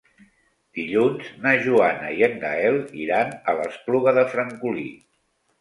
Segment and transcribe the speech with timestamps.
[0.77, 4.91] Dilluns na Joana i en Gaël iran a l'Espluga de Francolí.